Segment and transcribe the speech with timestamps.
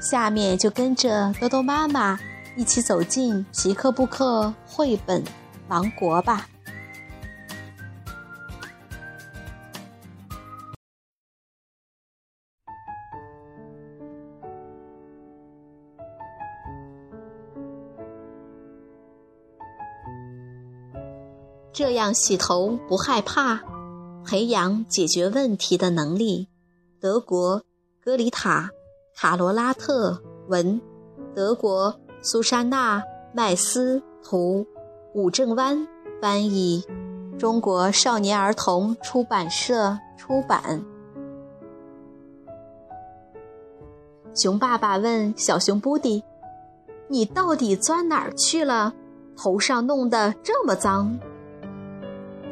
[0.00, 2.18] 下面就跟着多多妈妈
[2.56, 5.22] 一起走进皮克布克绘本
[5.68, 6.48] 王国吧。
[21.72, 23.60] 这样洗头不害怕，
[24.24, 26.48] 培养解决问题的能力。
[27.00, 27.62] 德国，
[28.00, 28.70] 格里塔。
[29.20, 30.80] 卡罗拉特文，
[31.34, 31.92] 德国
[32.22, 33.02] 苏珊娜
[33.34, 34.64] 麦斯图，
[35.12, 35.88] 武正湾
[36.22, 36.84] 翻译，
[37.36, 40.84] 中国少年儿童出版社出版。
[44.32, 46.22] 熊爸爸问小熊布迪
[47.10, 48.94] ：“你到底钻哪儿去了？
[49.36, 51.18] 头上弄得这么脏。”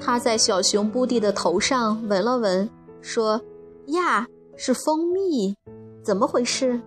[0.02, 2.68] 他在小熊布迪的头上闻了闻，
[3.00, 3.40] 说
[3.86, 5.54] ：“呀，是蜂蜜。”
[6.06, 6.80] 怎么回事？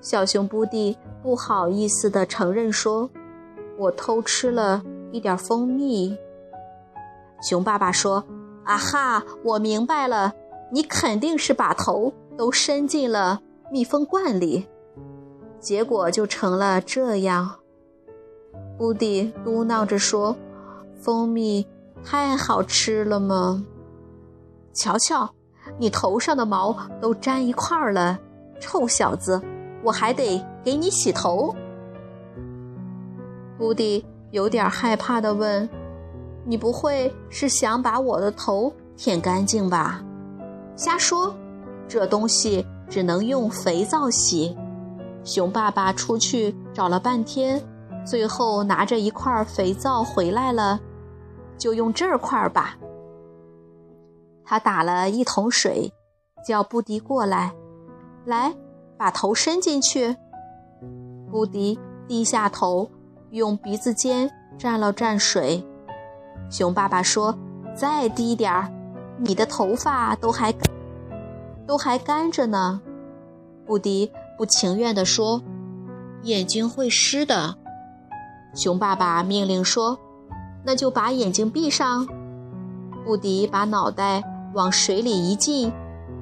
[0.00, 3.08] 小熊布迪不好意思地承认说
[3.78, 6.18] ：“我偷吃了一点蜂蜜。”
[7.48, 8.24] 熊爸爸说
[8.66, 10.32] ：“啊哈，我明白了，
[10.72, 14.66] 你肯定是把头都伸进了蜜蜂罐里，
[15.60, 17.60] 结果就成了这样。”
[18.76, 20.36] 布迪嘟囔着说
[21.00, 21.64] ：“蜂蜜
[22.04, 23.64] 太好吃了吗？
[24.72, 25.32] 瞧瞧。”
[25.78, 28.18] 你头上的毛都粘一块儿了，
[28.60, 29.40] 臭小子！
[29.82, 31.54] 我还得给你洗头。
[33.58, 35.68] 布迪有点害怕的问
[36.46, 40.02] ：“你不会是想把我的头舔干净吧？”
[40.76, 41.34] 瞎说，
[41.88, 44.56] 这东西只能用肥皂洗。
[45.24, 47.62] 熊爸爸出去找了半天，
[48.04, 50.80] 最后拿着一块肥皂回来了，
[51.58, 52.76] 就用这块儿吧。
[54.44, 55.92] 他打了一桶水，
[56.46, 57.52] 叫布迪过来，
[58.24, 58.54] 来，
[58.96, 60.16] 把头伸进去。
[61.30, 62.90] 布迪低下头，
[63.30, 65.64] 用鼻子尖蘸了蘸水。
[66.50, 67.38] 熊爸爸说
[67.74, 68.70] ：“再低点儿，
[69.16, 70.54] 你的头发都还
[71.66, 72.82] 都还干着呢。”
[73.64, 75.40] 布迪不情愿地说
[76.24, 77.56] ：“眼睛会湿的。”
[78.54, 79.98] 熊爸爸命令说
[80.64, 82.06] ：“那就把眼睛闭上。”
[83.06, 84.22] 布迪把脑袋。
[84.54, 85.72] 往水里一浸，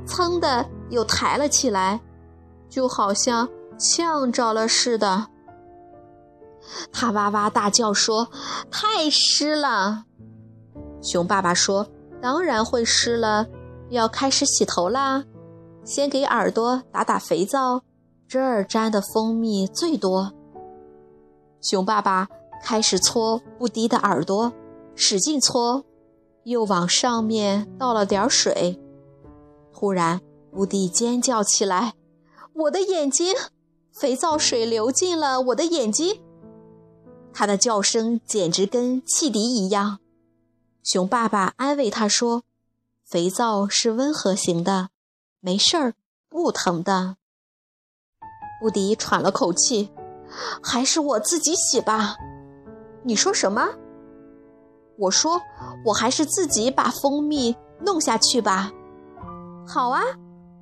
[0.06, 2.00] 噌的又抬了起来，
[2.68, 3.48] 就好像
[3.78, 5.26] 呛着了似的。
[6.92, 8.28] 他哇哇大叫说
[8.70, 10.04] ：“太湿了！”
[11.02, 11.88] 熊爸爸说
[12.20, 13.46] ：“当然会湿了，
[13.88, 15.24] 要开始洗头啦。
[15.84, 17.82] 先给耳朵打打肥皂，
[18.28, 20.32] 这儿沾的蜂蜜最多。”
[21.62, 22.28] 熊爸爸
[22.62, 24.52] 开始搓布迪的耳朵，
[24.94, 25.84] 使劲搓。
[26.50, 28.76] 又往上面倒了点水，
[29.72, 31.94] 突然，布迪尖叫起来
[32.52, 33.36] ：“我的眼睛！
[33.92, 36.20] 肥皂水流进了我的眼睛！”
[37.32, 40.00] 他的叫声简直跟汽笛一样。
[40.82, 42.42] 熊爸爸安慰他说
[43.06, 44.88] ：“肥皂是温和型的，
[45.38, 45.94] 没事儿，
[46.28, 47.16] 不疼的。”
[48.60, 49.90] 布迪喘了口气
[50.60, 52.16] ：“还是我自己洗吧。”
[53.06, 53.68] 你说什么？
[55.00, 55.40] 我说，
[55.86, 58.70] 我还是自己把蜂蜜弄下去吧。
[59.66, 60.02] 好啊，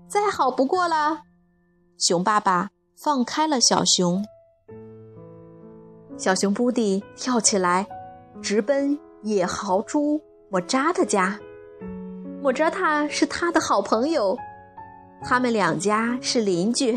[0.07, 1.23] 再好不过了。
[1.99, 4.25] 熊爸爸放开了小熊，
[6.17, 7.89] 小熊布迪跳起来，
[8.41, 11.37] 直奔野豪猪莫扎特家。
[12.41, 14.39] 莫扎特是他的好朋友，
[15.25, 16.97] 他们两家是邻居。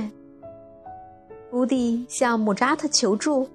[1.49, 3.49] 布迪向莫扎特求助。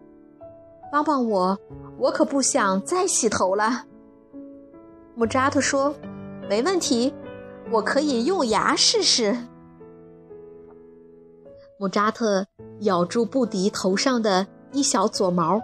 [0.90, 1.58] 帮帮我，
[1.98, 3.84] 我可不想再洗头了。
[5.14, 5.94] 莫扎特说
[6.48, 7.12] ：“没问题，
[7.70, 9.36] 我可以用牙试试。”
[11.78, 12.46] 莫扎特
[12.80, 15.60] 咬住布迪头上的一小撮毛，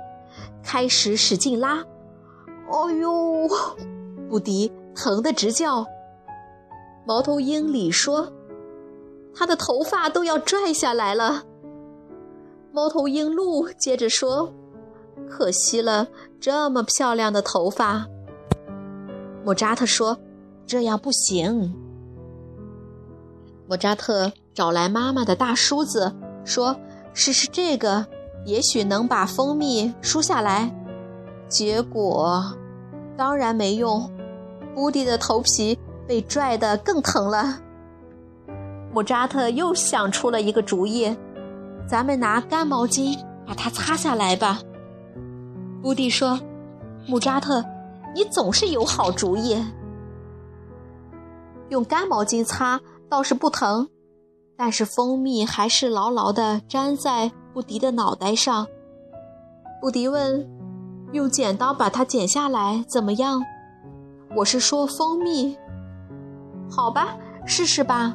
[0.62, 1.84] 开始使劲拉。
[2.70, 3.48] 哎呦，
[4.28, 5.86] 布迪疼得直叫。
[7.06, 8.32] 猫头鹰里说
[9.34, 11.44] ：“他的头发都要拽下来了。”
[12.72, 14.52] 猫头鹰鹿接着说。
[15.32, 16.08] 可惜了，
[16.38, 18.06] 这么漂亮的头发。
[19.42, 20.18] 莫扎特说
[20.68, 21.74] ：“这样不行。”
[23.66, 26.14] 莫扎特找来妈妈的大梳子，
[26.44, 26.76] 说
[27.14, 28.06] ：“试试这个，
[28.44, 30.70] 也许能把蜂蜜梳下来。
[31.48, 32.44] 结果，
[33.16, 34.10] 当然没用。
[34.76, 37.58] 乌迪的头皮被拽得更疼了。
[38.92, 41.16] 莫扎特又想出了一个主意
[41.88, 44.60] ：“咱们拿干毛巾把它擦下来吧。”
[45.82, 46.38] 布迪说
[47.08, 47.64] ：“莫扎特，
[48.14, 49.60] 你总是有好主意。
[51.70, 53.88] 用干毛巾擦倒是不疼，
[54.56, 58.68] 但是蜂蜜还是牢牢地粘在布迪的脑袋上。”
[59.82, 60.48] 布迪问
[61.12, 63.42] ：“用剪刀把它剪下来怎么样？”
[64.36, 65.58] 我是说蜂蜜，
[66.70, 68.14] 好吧，试试吧。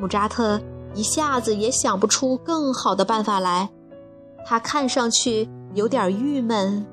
[0.00, 0.60] 穆扎特
[0.92, 3.70] 一下子也想不出更好的办法来，
[4.44, 6.86] 他看上去有点郁闷。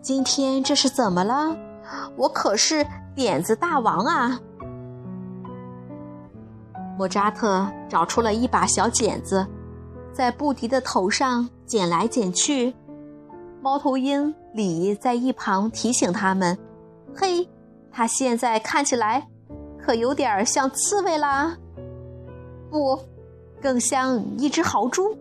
[0.00, 1.56] 今天这是怎么了？
[2.16, 2.84] 我可是
[3.14, 4.40] 点子大王啊！
[6.98, 9.46] 莫扎特找出了一把小剪子，
[10.12, 12.74] 在布迪的头上剪来剪去。
[13.60, 16.58] 猫头鹰李在一旁提醒他们。
[17.14, 17.48] 嘿，
[17.92, 19.28] 他现在看起来
[19.78, 21.56] 可有点像刺猬啦，
[22.68, 22.98] 不，
[23.60, 25.16] 更像一只豪猪。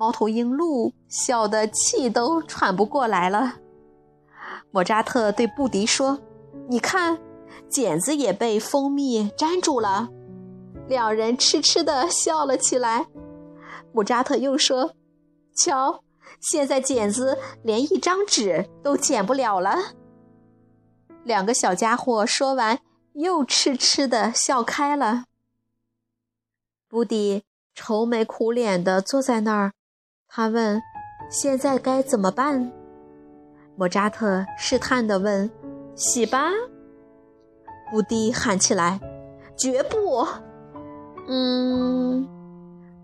[0.00, 3.56] 猫头鹰鹿笑得气都喘不过来了。
[4.70, 6.18] 莫扎特对布迪说
[6.70, 7.20] ：“你看，
[7.68, 10.08] 剪子也被蜂蜜粘住了。”
[10.88, 13.08] 两人痴痴地笑了起来。
[13.92, 14.94] 莫扎特又说
[15.54, 16.02] ：“瞧，
[16.40, 19.76] 现在剪子连一张纸都剪不了了。”
[21.24, 22.80] 两个小家伙说完，
[23.12, 25.24] 又痴痴地笑开了。
[26.88, 27.42] 布迪
[27.74, 29.74] 愁眉苦脸地坐在那儿，
[30.32, 30.80] 他问
[31.28, 32.70] ：“现在该怎么办？”
[33.74, 35.50] 莫扎特试探地问
[35.96, 36.50] ：“洗吧？”
[37.90, 39.00] 布迪喊起来
[39.58, 40.24] ：“绝不！”
[41.26, 42.28] 嗯，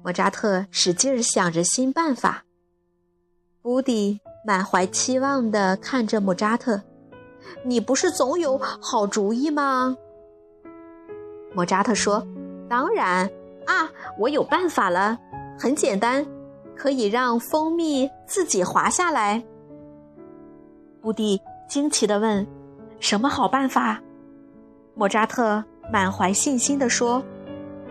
[0.05, 2.45] 莫扎特使劲想着新办法。
[3.61, 6.83] 布迪满怀期望地看着莫扎特。
[7.65, 9.97] 你不是总有好主意吗？
[11.53, 12.25] 莫扎特说
[12.71, 13.29] ：“当然
[13.67, 15.19] 啊，我有办法了，
[15.59, 16.25] 很简单，
[16.77, 19.43] 可以让蜂蜜自己滑下来。”
[21.03, 22.47] 布迪惊奇地问
[23.01, 24.01] ：“什么好办法？”
[24.95, 27.25] 莫扎特满怀信心地说：“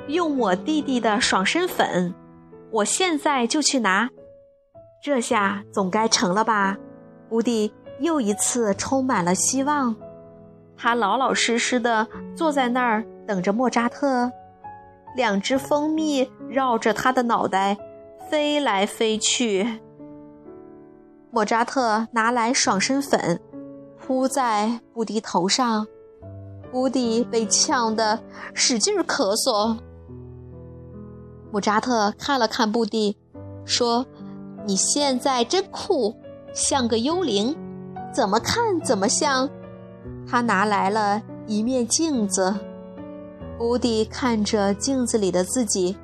[0.07, 2.13] 用我弟弟的爽身粉，
[2.71, 4.09] 我现在就去拿，
[5.03, 6.77] 这下总该成了吧？”
[7.27, 7.73] 布迪。
[8.01, 9.95] 又一次充满了希望，
[10.75, 12.05] 他老老实实的
[12.35, 14.29] 坐在那儿等着莫扎特。
[15.15, 17.77] 两只蜂蜜绕着他的脑袋
[18.29, 19.81] 飞来飞去。
[21.31, 23.39] 莫扎特拿来爽身粉，
[23.99, 25.85] 扑在布迪头上，
[26.71, 28.19] 布迪被呛得
[28.53, 29.77] 使劲咳嗽。
[31.51, 33.17] 莫扎特看了看布迪，
[33.65, 34.05] 说
[34.65, 36.15] ：“你现在真酷，
[36.53, 37.55] 像个幽灵。”
[38.13, 39.49] 怎么看怎么像，
[40.25, 42.55] 他拿来了一面镜子。
[43.57, 45.97] 布迪看着镜子里的自己，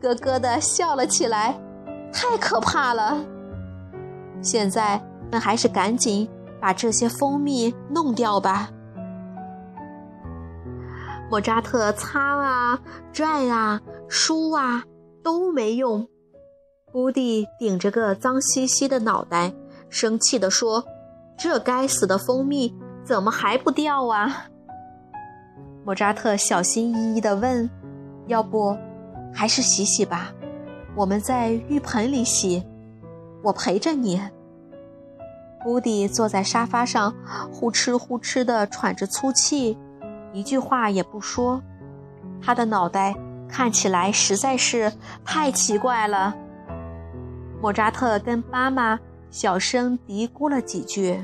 [0.00, 1.60] 咯咯的笑了起来，
[2.12, 3.24] 太可怕了。
[4.40, 6.28] 现在，们还是赶紧
[6.60, 8.70] 把这些蜂蜜弄掉吧。
[11.30, 12.78] 莫扎特擦啊、
[13.12, 14.84] 拽啊、梳啊
[15.22, 16.06] 都没用。
[16.92, 19.52] 布迪顶着个脏兮兮的脑袋，
[19.88, 20.84] 生气地说。
[21.38, 24.46] 这该死的蜂蜜怎么还不掉啊？
[25.84, 27.68] 莫扎特小心翼翼地问
[28.28, 28.76] ：“要不，
[29.32, 30.32] 还是洗洗吧？
[30.94, 32.64] 我们在浴盆里洗，
[33.42, 34.20] 我陪着你。”
[35.64, 37.14] 布迪坐在沙发上，
[37.52, 39.78] 呼哧呼哧地喘着粗气，
[40.32, 41.62] 一句话也不说。
[42.40, 43.14] 他的脑袋
[43.48, 44.92] 看起来实在是
[45.24, 46.36] 太奇怪了。
[47.60, 48.98] 莫扎特跟妈妈。
[49.30, 51.18] 小声嘀咕了几句，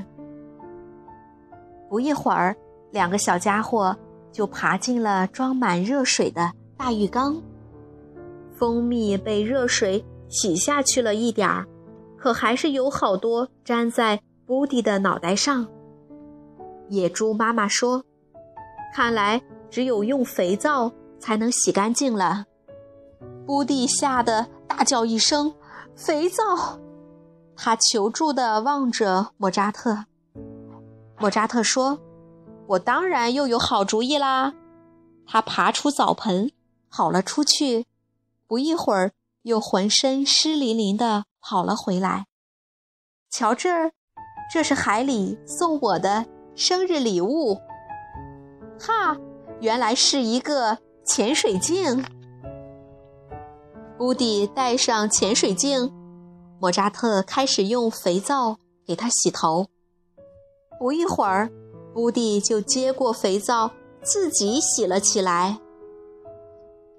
[1.87, 2.55] 不一会儿，
[2.89, 3.95] 两个小家伙
[4.31, 7.39] 就爬进了装满热水的大浴缸。
[8.59, 11.65] 蜂蜜被热水洗下去了一点儿，
[12.17, 15.65] 可还是有好多粘在布迪的脑袋上。
[16.89, 18.03] 野猪妈妈说
[18.93, 22.45] ：“看来只有用肥皂才能洗干净了。”
[23.47, 25.53] 布迪吓得大叫一声
[25.95, 26.79] ：“肥皂！”
[27.55, 30.05] 他求助地望着莫扎特。
[31.17, 31.99] 莫扎特说
[32.67, 34.53] ：“我当然又有好主意啦！”
[35.25, 36.51] 他爬出澡盆，
[36.89, 37.85] 跑了出去。
[38.49, 39.11] 不一会儿，
[39.43, 42.25] 又浑身湿淋淋的跑了回来。
[43.29, 43.91] 瞧这儿，
[44.51, 46.25] 这是海里送我的
[46.55, 47.59] 生日礼物。
[48.79, 49.15] 哈，
[49.61, 52.03] 原来是一个潜水镜。
[53.99, 55.93] 乌迪戴上潜水镜。
[56.59, 59.67] 莫扎特开始用肥皂给他洗头。
[60.79, 61.51] 不一会儿，
[61.93, 65.59] 布蒂就接过肥皂，自己洗了起来。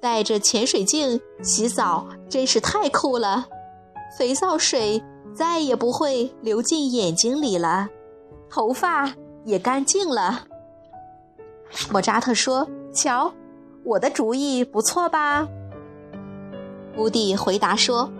[0.00, 3.46] 带着潜水镜洗澡真是太酷了，
[4.18, 5.02] 肥皂水
[5.34, 7.88] 再也不会流进眼睛里了，
[8.48, 9.14] 头发
[9.44, 10.46] 也干净了。
[11.92, 13.32] 莫扎特说：“瞧，
[13.84, 15.46] 我的主意不错吧？”
[16.96, 18.10] 乌蒂回答说：“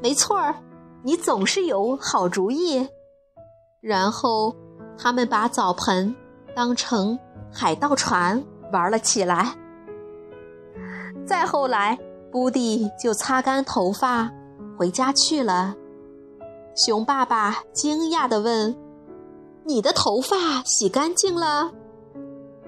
[0.00, 0.54] 没错儿，
[1.02, 2.86] 你总是有好主意。”
[3.82, 4.54] 然后
[4.96, 6.14] 他们把澡盆
[6.54, 7.18] 当成
[7.52, 9.56] 海盗船玩了起来。
[11.26, 11.98] 再后来，
[12.30, 14.30] 布蒂就擦干头发
[14.78, 15.74] 回家去了。
[16.74, 18.76] 熊爸爸惊讶地问
[19.64, 21.72] ：“你的头发洗干净了？”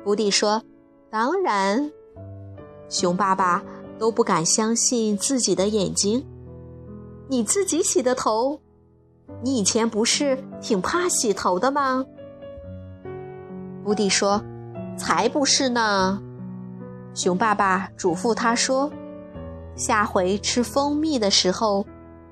[0.05, 0.63] 布蒂说
[1.11, 1.91] ：“当然。”
[2.89, 3.63] 熊爸爸
[3.99, 6.25] 都不敢相信自己的眼睛。
[7.29, 8.61] “你自己洗的头？
[9.43, 12.05] 你以前不是挺怕洗头的吗？”
[13.85, 14.41] 布蒂说
[14.97, 16.23] ：“才不是呢。”
[17.17, 18.93] 熊爸爸嘱咐他说
[19.75, 21.87] ：“下回吃蜂蜜的时候，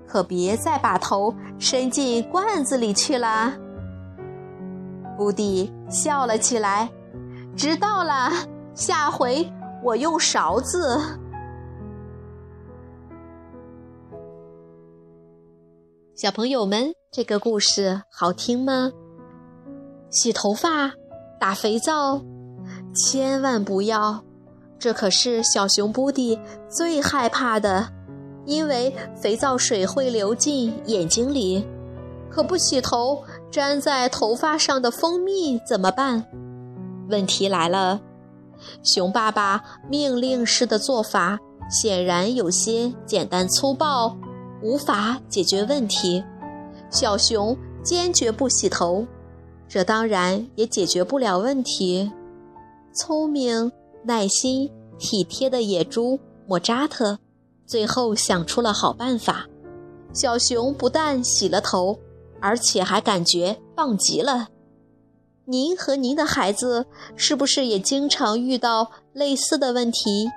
[0.06, 3.54] 可别再把头伸进罐子里去了。”
[5.16, 6.90] 布蒂笑了起来。
[7.56, 8.30] 知道了，
[8.74, 9.50] 下回
[9.82, 11.00] 我用勺子。
[16.14, 18.90] 小朋友们，这个故事好听吗？
[20.10, 20.92] 洗头发、
[21.40, 22.20] 打肥皂，
[22.92, 24.22] 千万不要！
[24.78, 26.38] 这可是小熊布迪
[26.68, 27.88] 最害怕的，
[28.44, 31.66] 因为肥皂水会流进眼睛里。
[32.30, 36.26] 可不洗头，粘在头发上的蜂蜜怎么办？
[37.08, 38.00] 问题来了，
[38.82, 41.38] 熊爸爸命令式的做法
[41.70, 44.16] 显然有些简单粗暴，
[44.62, 46.24] 无法解决问题。
[46.90, 49.06] 小熊坚决不洗头，
[49.68, 52.10] 这当然也解决不了问题。
[52.92, 53.70] 聪明、
[54.04, 57.18] 耐心、体贴的野猪莫扎特
[57.66, 59.46] 最后想出了好办法。
[60.12, 61.98] 小熊不但洗了头，
[62.40, 64.48] 而且还感觉棒极了。
[65.46, 70.30] 您和您的孩子是不是也经常遇到类似的问题？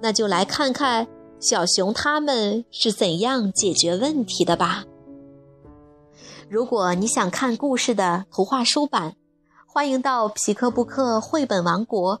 [0.00, 1.06] 那就来看看
[1.40, 4.84] 小熊他们是怎样解决问题的吧。
[6.48, 9.16] 如果你想看故事的图画书版，
[9.66, 12.20] 欢迎到皮克布克绘本王国